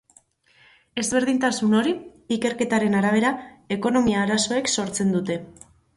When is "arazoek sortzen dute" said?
4.27-5.37